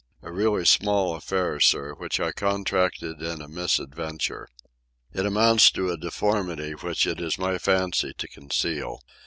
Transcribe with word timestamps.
a 0.23 0.31
really 0.31 0.65
small 0.65 1.15
affair, 1.15 1.59
sir, 1.59 1.93
which 1.93 2.19
I 2.19 2.31
contracted 2.31 3.21
in 3.21 3.39
a 3.39 3.47
misadventure. 3.47 4.47
It 5.13 5.27
amounts 5.27 5.69
to 5.73 5.91
a 5.91 5.95
deformity, 5.97 6.71
which 6.71 7.05
it 7.05 7.21
is 7.21 7.37
my 7.37 7.59
fancy 7.59 8.11
to 8.17 8.27
conceal. 8.27 9.01